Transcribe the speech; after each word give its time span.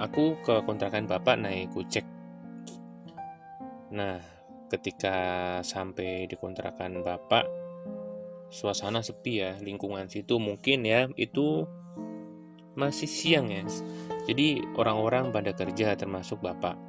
aku 0.00 0.40
ke 0.40 0.64
kontrakan 0.64 1.04
bapak 1.04 1.36
naik 1.36 1.68
kucek. 1.76 2.08
Nah, 3.92 4.16
ketika 4.72 5.16
sampai 5.60 6.24
di 6.24 6.40
kontrakan 6.40 7.04
bapak, 7.04 7.44
suasana 8.48 9.04
sepi 9.04 9.44
ya, 9.44 9.52
lingkungan 9.60 10.08
situ 10.08 10.40
mungkin 10.40 10.88
ya 10.88 11.04
itu 11.20 11.68
masih 12.80 13.06
siang 13.06 13.52
ya. 13.52 13.62
Jadi 14.24 14.64
orang-orang 14.80 15.28
pada 15.28 15.52
kerja 15.52 15.92
termasuk 16.00 16.40
bapak. 16.40 16.80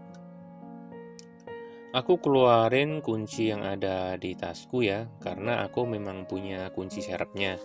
Aku 1.91 2.23
keluarin 2.23 3.03
kunci 3.03 3.51
yang 3.51 3.67
ada 3.67 4.15
di 4.15 4.31
tasku 4.31 4.79
ya, 4.79 5.11
karena 5.19 5.67
aku 5.67 5.83
memang 5.83 6.23
punya 6.23 6.71
kunci 6.71 7.03
serepnya. 7.03 7.59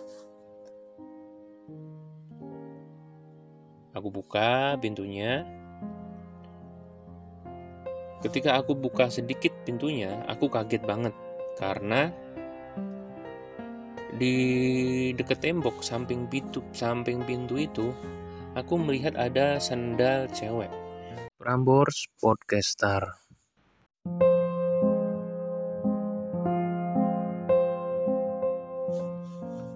Aku 3.97 4.13
buka 4.13 4.77
pintunya. 4.77 5.41
Ketika 8.21 8.53
aku 8.61 8.77
buka 8.77 9.09
sedikit 9.09 9.49
pintunya, 9.65 10.21
aku 10.29 10.53
kaget 10.53 10.85
banget 10.85 11.17
karena 11.57 12.13
di 14.21 14.37
dekat 15.17 15.41
tembok 15.41 15.81
samping 15.81 16.29
pintu 16.29 16.61
samping 16.77 17.25
pintu 17.25 17.57
itu 17.57 17.89
aku 18.53 18.77
melihat 18.77 19.17
ada 19.17 19.57
sandal 19.57 20.29
cewek. 20.29 20.69
Prambors 21.41 22.05
Podcaster. 22.21 23.01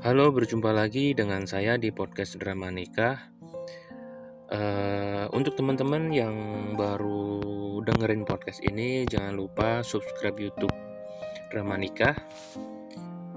Halo, 0.05 0.29
berjumpa 0.29 0.69
lagi 0.69 1.17
dengan 1.17 1.49
saya 1.49 1.77
di 1.81 1.89
podcast 1.89 2.37
Drama 2.37 2.69
Nikah. 2.69 3.40
Uh, 4.51 5.31
untuk 5.31 5.55
teman-teman 5.55 6.11
yang 6.11 6.35
baru 6.75 7.79
dengerin 7.87 8.27
podcast 8.27 8.59
ini, 8.67 9.07
jangan 9.07 9.39
lupa 9.39 9.79
subscribe 9.79 10.35
YouTube 10.35 10.75
Drama 11.47 11.79
Nikah, 11.79 12.19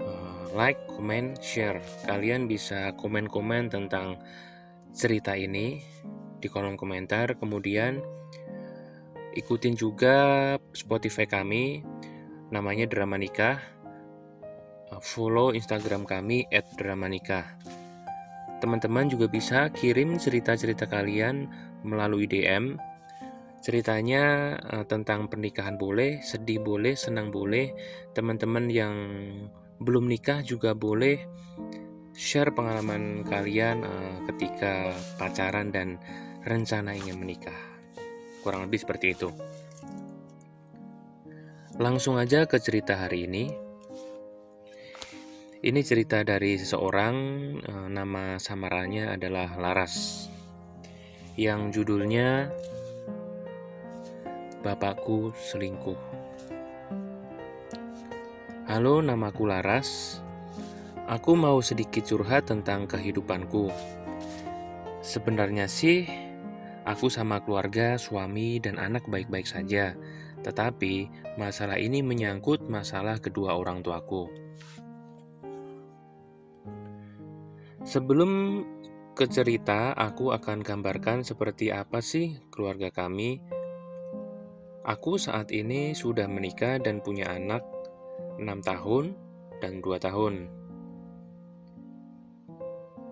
uh, 0.03 0.51
like, 0.59 0.83
comment, 0.91 1.39
share. 1.39 1.79
Kalian 2.03 2.51
bisa 2.51 2.99
komen-komen 2.99 3.71
tentang 3.71 4.19
cerita 4.91 5.39
ini 5.39 5.79
di 6.43 6.51
kolom 6.51 6.75
komentar. 6.75 7.39
Kemudian 7.39 8.03
ikutin 9.39 9.79
juga 9.79 10.17
Spotify 10.75 11.31
kami, 11.31 11.87
namanya 12.51 12.91
Drama 12.91 13.15
Nikah 13.15 13.75
follow 15.03 15.51
Instagram 15.51 16.07
kami 16.07 16.47
@dramanika. 16.79 17.59
Teman-teman 18.65 19.13
juga 19.13 19.29
bisa 19.29 19.69
kirim 19.77 20.17
cerita-cerita 20.17 20.89
kalian 20.89 21.53
melalui 21.85 22.25
DM. 22.25 22.81
Ceritanya 23.61 24.57
uh, 24.57 24.89
tentang 24.89 25.29
pernikahan 25.29 25.77
boleh, 25.77 26.25
sedih 26.25 26.65
boleh, 26.65 26.97
senang 26.97 27.29
boleh. 27.29 27.77
Teman-teman 28.17 28.73
yang 28.73 28.97
belum 29.85 30.09
nikah 30.09 30.41
juga 30.41 30.73
boleh 30.73 31.21
share 32.17 32.57
pengalaman 32.57 33.29
kalian 33.29 33.85
uh, 33.85 34.17
ketika 34.33 34.97
pacaran 35.21 35.69
dan 35.69 36.01
rencana 36.49 36.97
ingin 36.97 37.21
menikah. 37.21 37.61
Kurang 38.41 38.65
lebih 38.65 38.81
seperti 38.81 39.13
itu. 39.13 39.29
Langsung 41.77 42.17
aja 42.17 42.49
ke 42.49 42.57
cerita 42.57 42.97
hari 42.97 43.29
ini. 43.29 43.64
Ini 45.65 45.81
cerita 45.81 46.21
dari 46.21 46.61
seseorang, 46.61 47.17
eh, 47.57 47.89
nama 47.89 48.37
samaranya 48.37 49.17
adalah 49.17 49.49
Laras, 49.57 50.29
yang 51.41 51.73
judulnya 51.73 52.53
Bapakku 54.61 55.33
Selingkuh. 55.33 55.97
Halo, 58.69 59.01
namaku 59.01 59.49
Laras. 59.49 60.21
Aku 61.09 61.33
mau 61.33 61.65
sedikit 61.65 62.05
curhat 62.05 62.45
tentang 62.45 62.85
kehidupanku. 62.85 63.73
Sebenarnya 65.01 65.65
sih, 65.65 66.05
aku 66.85 67.09
sama 67.09 67.41
keluarga, 67.41 67.97
suami, 67.97 68.61
dan 68.61 68.77
anak 68.77 69.09
baik-baik 69.09 69.49
saja. 69.49 69.97
Tetapi 70.45 71.09
masalah 71.41 71.81
ini 71.81 72.05
menyangkut 72.05 72.69
masalah 72.69 73.17
kedua 73.17 73.57
orang 73.57 73.81
tuaku. 73.81 74.44
Sebelum 77.85 78.65
ke 79.13 79.29
cerita, 79.29 79.93
aku 79.93 80.33
akan 80.33 80.65
gambarkan 80.65 81.21
seperti 81.21 81.69
apa 81.69 82.01
sih 82.01 82.33
keluarga 82.49 82.89
kami. 82.89 83.45
Aku 84.89 85.21
saat 85.21 85.53
ini 85.53 85.93
sudah 85.93 86.25
menikah 86.25 86.81
dan 86.81 87.05
punya 87.05 87.29
anak 87.29 87.61
6 88.41 88.49
tahun 88.65 89.05
dan 89.61 89.85
2 89.85 90.01
tahun. 90.01 90.35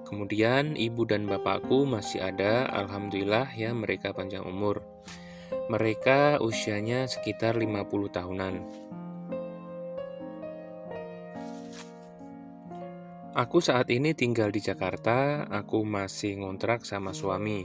Kemudian 0.09 0.73
ibu 0.81 1.05
dan 1.05 1.29
bapakku 1.29 1.85
masih 1.85 2.25
ada, 2.33 2.65
alhamdulillah 2.73 3.53
ya 3.53 3.77
mereka 3.77 4.17
panjang 4.17 4.45
umur. 4.49 4.81
Mereka 5.69 6.41
usianya 6.41 7.05
sekitar 7.05 7.61
50 7.61 8.09
tahunan. 8.09 8.55
Aku 13.33 13.65
saat 13.65 13.89
ini 13.89 14.13
tinggal 14.13 14.53
di 14.53 14.61
Jakarta, 14.61 15.49
aku 15.49 15.89
masih 15.89 16.45
ngontrak 16.45 16.85
sama 16.85 17.17
suami. 17.17 17.65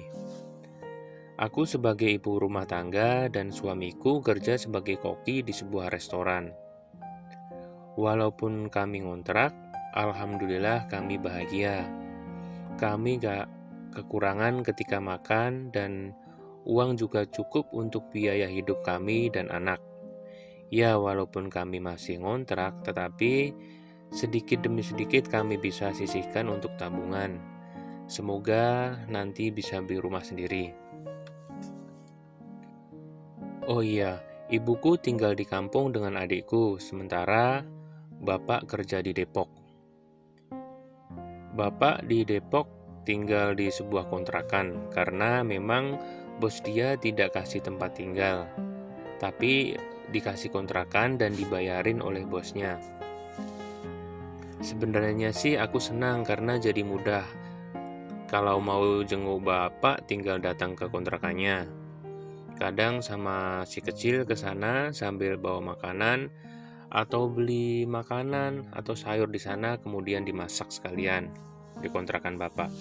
Aku 1.35 1.67
sebagai 1.67 2.07
ibu 2.07 2.39
rumah 2.39 2.63
tangga 2.63 3.27
dan 3.27 3.51
suamiku 3.51 4.23
kerja 4.23 4.55
sebagai 4.55 4.95
koki 4.95 5.43
di 5.43 5.51
sebuah 5.51 5.91
restoran. 5.91 6.55
Walaupun 7.99 8.71
kami 8.71 9.03
ngontrak, 9.03 9.51
alhamdulillah 9.91 10.87
kami 10.87 11.19
bahagia. 11.19 11.83
Kami 12.79 13.19
gak 13.19 13.51
kekurangan 13.91 14.63
ketika 14.63 15.03
makan 15.03 15.67
dan 15.75 16.15
uang 16.63 16.95
juga 16.95 17.27
cukup 17.27 17.67
untuk 17.75 18.07
biaya 18.15 18.47
hidup 18.47 18.87
kami 18.87 19.27
dan 19.27 19.51
anak. 19.51 19.83
Ya, 20.71 20.95
walaupun 20.95 21.51
kami 21.51 21.83
masih 21.83 22.23
ngontrak, 22.23 22.87
tetapi 22.87 23.51
Sedikit 24.11 24.63
demi 24.63 24.81
sedikit 24.81 25.27
kami 25.27 25.59
bisa 25.59 25.91
sisihkan 25.91 26.47
untuk 26.47 26.73
tabungan. 26.79 27.37
Semoga 28.07 28.95
nanti 29.11 29.51
bisa 29.51 29.83
beli 29.83 29.99
rumah 29.99 30.23
sendiri. 30.23 30.71
Oh 33.67 33.83
iya, 33.83 34.23
ibuku 34.47 34.95
tinggal 34.95 35.35
di 35.35 35.43
kampung 35.43 35.91
dengan 35.91 36.15
adikku, 36.15 36.79
sementara 36.79 37.67
bapak 38.23 38.63
kerja 38.63 39.03
di 39.03 39.11
Depok. 39.11 39.51
Bapak 41.51 42.07
di 42.07 42.23
Depok 42.23 42.71
tinggal 43.03 43.59
di 43.59 43.67
sebuah 43.67 44.07
kontrakan 44.07 44.87
karena 44.95 45.43
memang 45.43 45.99
bos 46.39 46.63
dia 46.63 46.95
tidak 46.95 47.35
kasih 47.35 47.59
tempat 47.59 47.99
tinggal, 47.99 48.47
tapi 49.19 49.75
dikasih 50.15 50.47
kontrakan 50.47 51.19
dan 51.19 51.35
dibayarin 51.35 51.99
oleh 51.99 52.23
bosnya. 52.23 52.79
Sebenarnya 54.57 55.29
sih 55.29 55.53
aku 55.53 55.77
senang 55.77 56.25
karena 56.25 56.57
jadi 56.57 56.81
mudah. 56.81 57.25
Kalau 58.25 58.57
mau 58.57 59.05
jenguk 59.05 59.45
bapak 59.45 60.09
tinggal 60.09 60.41
datang 60.41 60.73
ke 60.73 60.89
kontrakannya. 60.89 61.69
Kadang 62.57 63.05
sama 63.05 63.61
si 63.69 63.85
kecil 63.85 64.25
ke 64.25 64.33
sana 64.33 64.89
sambil 64.89 65.37
bawa 65.37 65.77
makanan 65.77 66.33
atau 66.89 67.29
beli 67.29 67.85
makanan 67.85 68.73
atau 68.73 68.97
sayur 68.97 69.29
di 69.29 69.37
sana 69.37 69.77
kemudian 69.77 70.25
dimasak 70.25 70.73
sekalian 70.73 71.29
di 71.77 71.87
kontrakan 71.93 72.41
bapak. 72.41 72.73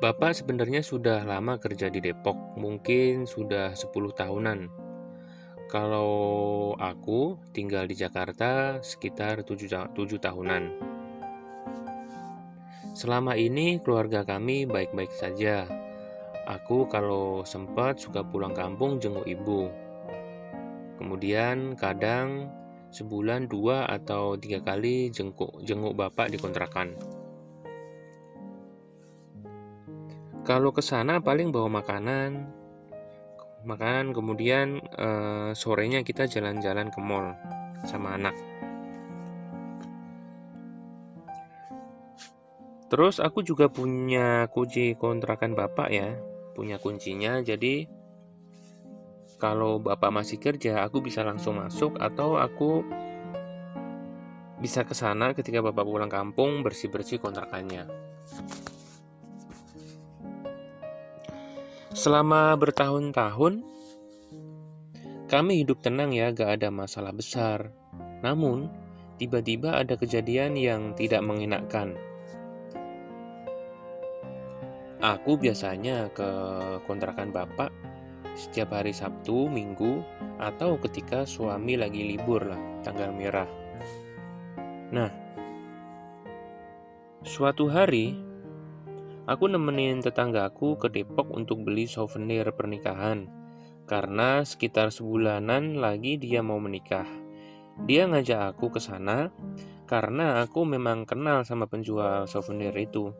Bapak 0.00 0.32
sebenarnya 0.36 0.80
sudah 0.80 1.24
lama 1.24 1.60
kerja 1.60 1.92
di 1.92 2.00
Depok, 2.04 2.36
mungkin 2.56 3.28
sudah 3.28 3.72
10 3.72 3.92
tahunan 4.12 4.85
kalau 5.66 6.72
aku 6.78 7.42
tinggal 7.50 7.90
di 7.90 7.98
Jakarta 7.98 8.78
sekitar 8.82 9.42
7, 9.42 9.90
7 9.90 10.22
tahunan. 10.22 10.62
Selama 12.96 13.36
ini 13.36 13.82
keluarga 13.82 14.24
kami 14.24 14.64
baik-baik 14.64 15.12
saja. 15.12 15.68
Aku 16.46 16.86
kalau 16.86 17.42
sempat 17.42 17.98
suka 17.98 18.22
pulang 18.22 18.54
kampung 18.54 19.02
jenguk 19.02 19.26
ibu. 19.26 19.68
Kemudian 20.96 21.74
kadang 21.76 22.48
sebulan 22.94 23.50
dua 23.50 23.84
atau 23.90 24.38
tiga 24.40 24.62
kali 24.62 25.12
jenguk, 25.12 25.60
jenguk 25.66 25.92
bapak 25.92 26.32
di 26.32 26.38
kontrakan. 26.40 26.96
Kalau 30.46 30.70
ke 30.70 30.80
sana 30.80 31.18
paling 31.18 31.50
bawa 31.50 31.82
makanan, 31.82 32.46
makan 33.66 34.14
kemudian 34.14 34.80
uh, 34.96 35.50
sorenya 35.52 36.06
kita 36.06 36.30
jalan-jalan 36.30 36.88
ke 36.94 36.98
mall 37.02 37.34
sama 37.84 38.14
anak 38.14 38.34
Terus 42.86 43.18
aku 43.18 43.42
juga 43.42 43.66
punya 43.66 44.46
kunci 44.46 44.94
kontrakan 44.94 45.58
bapak 45.58 45.88
ya, 45.90 46.14
punya 46.54 46.78
kuncinya. 46.78 47.42
Jadi 47.42 47.90
kalau 49.42 49.82
bapak 49.82 50.14
masih 50.14 50.38
kerja, 50.38 50.86
aku 50.86 51.02
bisa 51.02 51.26
langsung 51.26 51.58
masuk 51.58 51.98
atau 51.98 52.38
aku 52.38 52.86
bisa 54.62 54.86
ke 54.86 54.94
sana 54.94 55.34
ketika 55.34 55.60
bapak 55.60 55.84
pulang 55.84 56.08
kampung 56.08 56.62
bersih-bersih 56.62 57.18
kontrakannya. 57.18 57.90
Selama 61.96 62.52
bertahun-tahun, 62.60 63.64
kami 65.32 65.64
hidup 65.64 65.80
tenang 65.80 66.12
ya, 66.12 66.28
gak 66.28 66.60
ada 66.60 66.68
masalah 66.68 67.08
besar. 67.08 67.72
Namun, 68.20 68.68
tiba-tiba 69.16 69.80
ada 69.80 69.96
kejadian 69.96 70.60
yang 70.60 70.92
tidak 70.92 71.24
mengenakan. 71.24 71.96
Aku 75.00 75.40
biasanya 75.40 76.12
ke 76.12 76.28
kontrakan 76.84 77.32
bapak 77.32 77.72
setiap 78.36 78.76
hari 78.76 78.92
Sabtu, 78.92 79.48
Minggu, 79.48 80.04
atau 80.36 80.76
ketika 80.84 81.24
suami 81.24 81.80
lagi 81.80 82.12
libur 82.12 82.44
lah, 82.44 82.60
tanggal 82.84 83.08
merah. 83.08 83.48
Nah, 84.92 85.08
suatu 87.24 87.72
hari 87.72 88.35
aku 89.26 89.50
nemenin 89.50 89.98
tetanggaku 89.98 90.78
ke 90.78 90.86
Depok 90.88 91.28
untuk 91.34 91.66
beli 91.66 91.90
souvenir 91.90 92.46
pernikahan 92.54 93.26
karena 93.86 94.42
sekitar 94.42 94.90
sebulanan 94.90 95.78
lagi 95.78 96.18
dia 96.18 96.42
mau 96.42 96.58
menikah. 96.58 97.06
Dia 97.86 98.10
ngajak 98.10 98.56
aku 98.56 98.78
ke 98.78 98.80
sana 98.82 99.30
karena 99.86 100.42
aku 100.42 100.66
memang 100.66 101.06
kenal 101.06 101.46
sama 101.46 101.70
penjual 101.70 102.26
souvenir 102.26 102.74
itu. 102.74 103.14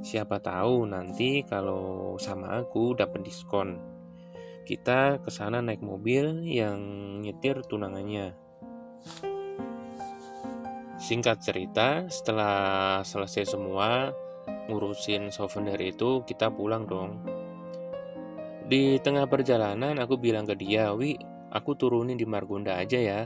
Siapa 0.00 0.40
tahu 0.40 0.88
nanti 0.88 1.44
kalau 1.44 2.16
sama 2.20 2.60
aku 2.60 2.96
dapat 2.96 3.24
diskon. 3.24 3.80
Kita 4.64 5.20
ke 5.24 5.30
sana 5.32 5.64
naik 5.64 5.80
mobil 5.80 6.44
yang 6.44 6.80
nyetir 7.24 7.64
tunangannya. 7.64 8.36
Singkat 11.00 11.40
cerita, 11.40 12.04
setelah 12.12 13.00
selesai 13.00 13.56
semua 13.56 14.12
ngurusin 14.68 15.30
souvenir 15.34 15.78
itu, 15.80 16.22
kita 16.26 16.50
pulang 16.50 16.86
dong. 16.86 17.20
Di 18.70 19.02
tengah 19.02 19.26
perjalanan 19.26 19.98
aku 19.98 20.14
bilang 20.16 20.46
ke 20.46 20.54
dia, 20.54 20.94
"Wi, 20.94 21.18
aku 21.50 21.74
turunin 21.74 22.14
di 22.14 22.26
Margonda 22.26 22.78
aja 22.78 22.98
ya. 22.98 23.20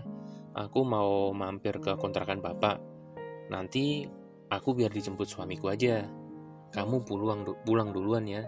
Aku 0.55 0.87
mau 0.87 1.35
mampir 1.35 1.77
ke 1.83 1.99
kontrakan 2.01 2.41
Bapak. 2.41 2.81
Nanti 3.53 4.09
aku 4.49 4.73
biar 4.73 4.89
dijemput 4.95 5.29
suamiku 5.29 5.69
aja." 5.69 6.05
kamu 6.75 7.07
pulang 7.07 7.47
pulang 7.63 7.95
duluan 7.95 8.27
ya 8.27 8.43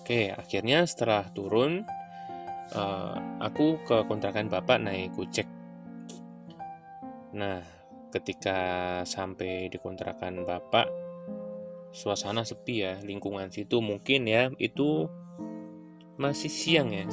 oke 0.00 0.30
akhirnya 0.38 0.86
setelah 0.86 1.26
turun 1.34 1.82
uh, 2.78 3.18
aku 3.42 3.82
ke 3.82 4.06
kontrakan 4.06 4.46
bapak 4.46 4.78
naik 4.78 5.10
kucek 5.18 5.50
nah 7.34 7.58
ketika 8.14 8.58
sampai 9.02 9.66
di 9.66 9.78
kontrakan 9.82 10.46
bapak 10.46 10.86
suasana 11.90 12.46
sepi 12.46 12.86
ya 12.86 12.94
lingkungan 13.02 13.50
situ 13.50 13.82
mungkin 13.82 14.30
ya 14.30 14.54
itu 14.62 15.10
masih 16.14 16.50
siang 16.50 16.94
ya 16.94 17.10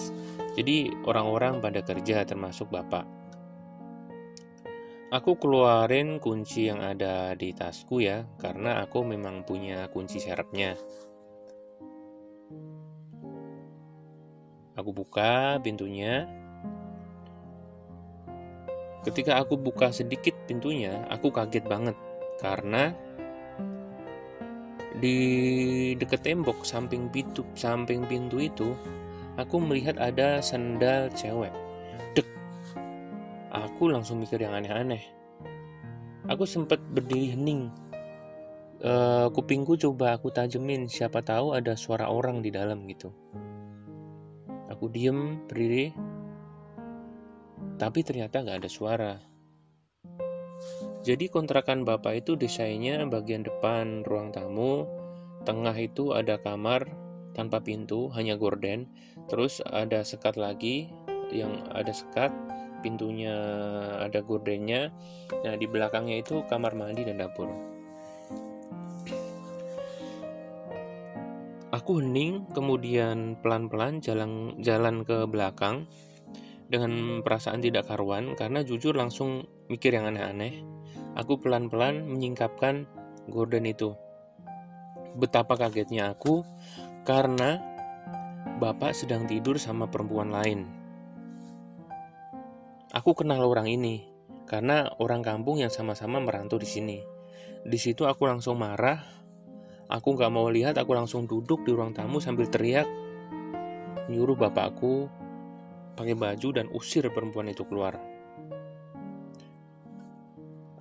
jadi 0.53 0.93
orang-orang 1.09 1.57
pada 1.57 1.81
kerja 1.81 2.21
termasuk 2.21 2.69
bapak 2.69 3.21
Aku 5.11 5.35
keluarin 5.35 6.23
kunci 6.23 6.71
yang 6.71 6.79
ada 6.79 7.35
di 7.35 7.51
tasku 7.51 7.99
ya, 7.99 8.23
karena 8.39 8.79
aku 8.79 9.03
memang 9.03 9.43
punya 9.43 9.91
kunci 9.91 10.23
serepnya. 10.23 10.79
Aku 14.79 14.95
buka 14.95 15.59
pintunya. 15.59 16.31
Ketika 19.01 19.41
aku 19.41 19.57
buka 19.57 19.89
sedikit 19.89 20.37
pintunya, 20.45 21.05
aku 21.09 21.33
kaget 21.33 21.65
banget 21.65 21.97
karena 22.37 22.93
di 25.01 25.17
dekat 25.97 26.21
tembok 26.21 26.61
samping 26.61 27.09
pintu 27.09 27.41
samping 27.57 28.05
pintu 28.05 28.37
itu 28.37 28.77
aku 29.33 29.57
melihat 29.57 29.97
ada 29.97 30.37
sandal 30.43 31.09
cewek 31.17 31.49
Aku 33.51 33.91
langsung 33.91 34.23
mikir 34.23 34.39
yang 34.39 34.55
aneh-aneh. 34.55 35.03
Aku 36.31 36.47
sempat 36.47 36.79
berdiri 36.79 37.35
hening. 37.35 37.67
Uh, 38.79 39.27
kupingku 39.35 39.75
coba 39.75 40.15
aku 40.15 40.31
tajemin, 40.31 40.87
siapa 40.87 41.19
tahu 41.19 41.51
ada 41.51 41.75
suara 41.75 42.07
orang 42.07 42.39
di 42.39 42.47
dalam 42.47 42.87
gitu. 42.87 43.11
Aku 44.71 44.87
diem, 44.87 45.43
berdiri, 45.51 45.91
tapi 47.81 48.05
ternyata 48.05 48.45
nggak 48.45 48.61
ada 48.61 48.69
suara. 48.69 49.13
Jadi 51.01 51.33
kontrakan 51.33 51.81
bapak 51.81 52.21
itu 52.21 52.37
desainnya 52.37 53.01
bagian 53.09 53.41
depan 53.41 54.05
ruang 54.05 54.29
tamu, 54.29 54.85
tengah 55.49 55.73
itu 55.73 56.13
ada 56.13 56.37
kamar 56.37 56.85
tanpa 57.33 57.57
pintu, 57.57 58.13
hanya 58.13 58.37
gorden, 58.37 58.85
terus 59.25 59.65
ada 59.65 60.05
sekat 60.05 60.37
lagi 60.37 60.93
yang 61.33 61.65
ada 61.73 61.89
sekat, 61.89 62.29
pintunya 62.85 63.33
ada 63.97 64.21
gordennya. 64.21 64.93
Nah 65.41 65.57
di 65.57 65.65
belakangnya 65.65 66.21
itu 66.21 66.45
kamar 66.45 66.77
mandi 66.77 67.01
dan 67.01 67.17
dapur. 67.17 67.49
Aku 71.73 71.97
hening 71.97 72.45
kemudian 72.53 73.41
pelan-pelan 73.41 74.05
jalan 74.05 74.53
jalan 74.61 75.01
ke 75.01 75.25
belakang 75.25 75.89
dengan 76.71 77.19
perasaan 77.19 77.59
tidak 77.59 77.91
karuan 77.91 78.33
karena 78.39 78.63
jujur 78.63 78.95
langsung 78.95 79.43
mikir 79.67 79.91
yang 79.91 80.07
aneh-aneh 80.07 80.63
aku 81.19 81.43
pelan-pelan 81.43 82.07
menyingkapkan 82.07 82.87
gorden 83.27 83.67
itu 83.67 83.91
betapa 85.19 85.59
kagetnya 85.59 86.15
aku 86.15 86.47
karena 87.03 87.59
bapak 88.63 88.95
sedang 88.95 89.27
tidur 89.27 89.59
sama 89.59 89.91
perempuan 89.91 90.31
lain 90.31 90.81
Aku 92.91 93.15
kenal 93.15 93.39
orang 93.47 93.71
ini 93.71 94.03
karena 94.43 94.83
orang 94.99 95.23
kampung 95.23 95.63
yang 95.63 95.71
sama-sama 95.71 96.19
merantau 96.19 96.59
di 96.59 96.67
sini. 96.67 96.99
Di 97.63 97.79
situ 97.79 98.03
aku 98.03 98.27
langsung 98.27 98.59
marah. 98.59 98.99
Aku 99.87 100.11
nggak 100.11 100.27
mau 100.27 100.51
lihat, 100.51 100.75
aku 100.75 100.91
langsung 100.91 101.23
duduk 101.23 101.63
di 101.63 101.71
ruang 101.71 101.95
tamu 101.95 102.19
sambil 102.19 102.51
teriak, 102.51 102.83
nyuruh 104.11 104.35
bapakku 104.35 105.07
pakai 105.95 106.15
baju 106.15 106.49
dan 106.55 106.67
usir 106.71 107.07
perempuan 107.11 107.51
itu 107.51 107.63
keluar. 107.67 107.99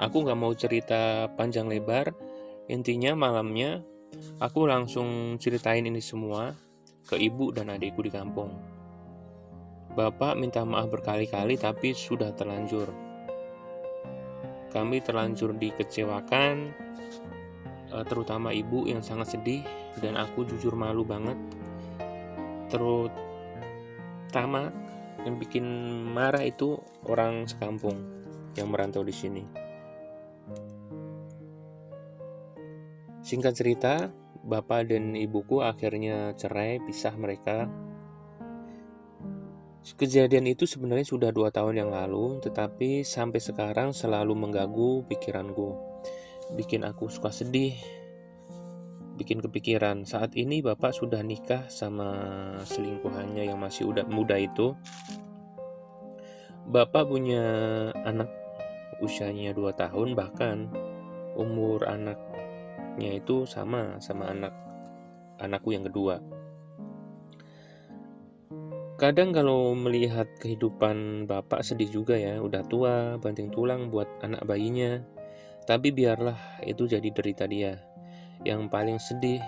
Aku 0.01 0.25
nggak 0.25 0.41
mau 0.41 0.57
cerita 0.57 1.29
panjang 1.37 1.69
lebar. 1.69 2.09
Intinya 2.73 3.13
malamnya 3.13 3.85
aku 4.41 4.65
langsung 4.65 5.37
ceritain 5.37 5.85
ini 5.85 6.01
semua 6.01 6.57
ke 7.05 7.21
ibu 7.21 7.53
dan 7.53 7.69
adikku 7.69 8.01
di 8.01 8.09
kampung. 8.09 8.49
Bapak 9.93 10.39
minta 10.41 10.65
maaf 10.65 10.89
berkali-kali 10.89 11.61
tapi 11.61 11.93
sudah 11.93 12.33
terlanjur. 12.33 12.89
Kami 14.71 15.03
terlanjur 15.03 15.53
dikecewakan, 15.59 16.71
eh, 17.91 18.05
terutama 18.07 18.55
ibu 18.55 18.87
yang 18.87 19.03
sangat 19.03 19.35
sedih 19.37 19.67
dan 19.99 20.15
aku 20.17 20.47
jujur 20.47 20.73
malu 20.79 21.05
banget. 21.05 21.37
Terutama 22.71 23.21
yang 25.27 25.37
bikin 25.37 25.65
marah 26.11 26.45
itu 26.45 26.81
orang 27.09 27.45
sekampung 27.47 27.97
yang 28.57 28.73
merantau 28.73 29.05
di 29.05 29.15
sini. 29.15 29.45
Singkat 33.21 33.53
cerita, 33.55 33.95
bapak 34.43 34.91
dan 34.91 35.15
ibuku 35.15 35.61
akhirnya 35.61 36.33
cerai, 36.35 36.81
pisah 36.83 37.15
mereka 37.15 37.69
Kejadian 39.81 40.45
itu 40.45 40.69
sebenarnya 40.69 41.09
sudah 41.09 41.33
dua 41.33 41.49
tahun 41.49 41.81
yang 41.81 41.91
lalu, 41.93 42.37
tetapi 42.45 43.01
sampai 43.01 43.41
sekarang 43.41 43.97
selalu 43.97 44.37
mengganggu 44.37 45.09
pikiranku, 45.09 45.73
bikin 46.53 46.85
aku 46.85 47.09
suka 47.09 47.33
sedih, 47.33 47.81
bikin 49.21 49.45
kepikiran. 49.45 50.09
Saat 50.09 50.33
ini 50.41 50.65
bapak 50.65 50.97
sudah 50.97 51.21
nikah 51.21 51.69
sama 51.69 52.09
selingkuhannya 52.65 53.53
yang 53.53 53.61
masih 53.61 53.93
udah 53.93 54.09
muda 54.09 54.41
itu. 54.41 54.73
Bapak 56.65 57.05
punya 57.05 57.45
anak 58.09 58.33
usianya 59.05 59.53
dua 59.53 59.77
tahun, 59.77 60.17
bahkan 60.17 60.73
umur 61.37 61.85
anaknya 61.85 63.21
itu 63.21 63.45
sama 63.45 64.01
sama 64.01 64.33
anak 64.33 64.57
anakku 65.37 65.77
yang 65.77 65.85
kedua. 65.85 66.21
Kadang 69.01 69.33
kalau 69.33 69.73
melihat 69.73 70.29
kehidupan 70.45 71.25
bapak 71.25 71.65
sedih 71.65 71.89
juga 71.89 72.21
ya, 72.21 72.37
udah 72.37 72.61
tua, 72.69 73.17
banting 73.17 73.49
tulang 73.49 73.89
buat 73.89 74.09
anak 74.21 74.45
bayinya. 74.45 75.01
Tapi 75.65 75.89
biarlah 75.89 76.61
itu 76.69 76.85
jadi 76.85 77.09
derita 77.09 77.49
dia. 77.49 77.90
Yang 78.43 78.63
paling 78.73 78.99
sedih 78.99 79.43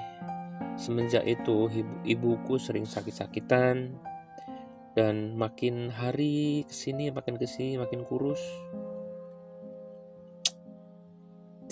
semenjak 0.76 1.24
itu 1.24 1.68
ibu, 1.72 1.94
ibuku 2.04 2.54
sering 2.60 2.84
sakit-sakitan 2.84 3.96
dan 4.92 5.32
makin 5.36 5.88
hari 5.88 6.68
ke 6.68 6.74
sini 6.74 7.08
makin 7.08 7.40
ke 7.40 7.48
sini 7.48 7.80
makin 7.80 8.04
kurus. 8.04 8.40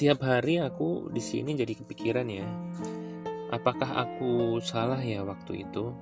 Tiap 0.00 0.24
hari 0.24 0.56
aku 0.56 1.12
di 1.12 1.20
sini 1.20 1.52
jadi 1.52 1.76
kepikiran 1.76 2.24
ya, 2.24 2.48
apakah 3.52 4.00
aku 4.00 4.56
salah 4.64 4.96
ya 4.96 5.20
waktu 5.20 5.68
itu? 5.68 5.92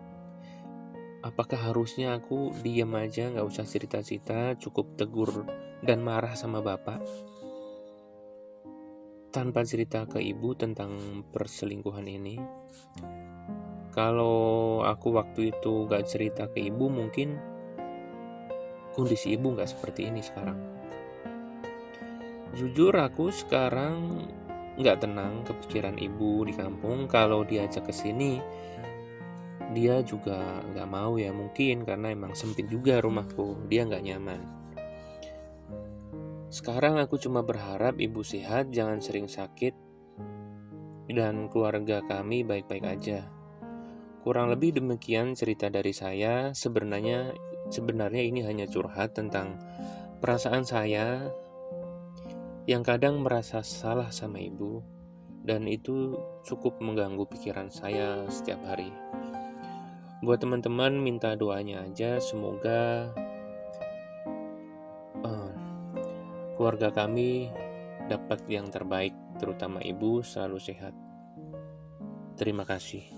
Apakah 1.27 1.75
harusnya 1.75 2.15
aku 2.15 2.55
diam 2.63 2.95
aja 2.95 3.27
nggak 3.27 3.43
usah 3.43 3.67
cerita-cerita, 3.67 4.55
cukup 4.63 4.95
tegur 4.95 5.43
dan 5.83 5.99
marah 5.99 6.39
sama 6.39 6.63
bapak? 6.63 7.03
Tanpa 9.39 9.63
cerita 9.63 10.03
ke 10.03 10.19
ibu 10.19 10.51
tentang 10.59 11.23
perselingkuhan 11.31 12.11
ini. 12.11 12.43
Kalau 13.95 14.83
aku 14.83 15.15
waktu 15.15 15.55
itu 15.55 15.87
nggak 15.87 16.11
cerita 16.11 16.51
ke 16.51 16.67
ibu 16.67 16.91
mungkin 16.91 17.39
kondisi 18.99 19.39
ibu 19.39 19.55
nggak 19.55 19.71
seperti 19.71 20.11
ini 20.11 20.27
sekarang. 20.27 20.59
Jujur 22.59 22.91
aku 22.99 23.31
sekarang 23.31 24.27
nggak 24.75 25.07
tenang 25.07 25.47
kepikiran 25.47 25.95
ibu 26.03 26.43
di 26.43 26.59
kampung 26.59 27.07
kalau 27.07 27.47
diajak 27.47 27.87
ke 27.87 27.95
sini 27.95 28.43
dia 29.71 30.03
juga 30.03 30.67
nggak 30.75 30.91
mau 30.91 31.15
ya 31.15 31.31
mungkin 31.31 31.87
karena 31.87 32.11
emang 32.11 32.35
sempit 32.35 32.67
juga 32.67 32.99
rumahku 32.99 33.71
dia 33.71 33.87
nggak 33.87 34.03
nyaman 34.03 34.58
sekarang 36.49 36.97
aku 36.97 37.21
cuma 37.21 37.45
berharap 37.45 38.01
ibu 38.01 38.25
sehat 38.25 38.73
jangan 38.73 39.05
sering 39.05 39.29
sakit 39.29 39.77
dan 41.13 41.49
keluarga 41.53 42.01
kami 42.05 42.45
baik-baik 42.45 42.85
aja. 42.85 43.29
Kurang 44.25 44.53
lebih 44.53 44.77
demikian 44.77 45.33
cerita 45.33 45.73
dari 45.73 45.93
saya. 45.93 46.53
Sebenarnya 46.53 47.33
sebenarnya 47.69 48.23
ini 48.25 48.45
hanya 48.45 48.65
curhat 48.69 49.17
tentang 49.17 49.61
perasaan 50.21 50.65
saya 50.65 51.29
yang 52.69 52.85
kadang 52.85 53.25
merasa 53.25 53.65
salah 53.65 54.13
sama 54.13 54.41
ibu 54.41 54.85
dan 55.45 55.65
itu 55.65 56.17
cukup 56.45 56.77
mengganggu 56.81 57.25
pikiran 57.29 57.73
saya 57.73 58.29
setiap 58.29 58.61
hari. 58.69 58.93
Buat 60.21 60.45
teman-teman 60.45 60.97
minta 60.97 61.33
doanya 61.37 61.89
aja. 61.89 62.21
Semoga 62.21 63.13
keluarga 66.69 66.93
kami 67.09 67.49
dapat 68.13 68.45
yang 68.45 68.69
terbaik 68.69 69.17
terutama 69.41 69.81
ibu 69.81 70.21
selalu 70.21 70.61
sehat. 70.61 70.93
Terima 72.37 72.69
kasih. 72.69 73.09